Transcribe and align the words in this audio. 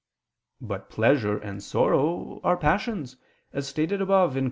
But 0.59 0.89
pleasure 0.89 1.37
and 1.37 1.61
sorrow 1.61 2.41
are 2.43 2.57
passions, 2.57 3.17
as 3.53 3.67
stated 3.67 4.01
above 4.01 4.31
(Q. 4.33 4.39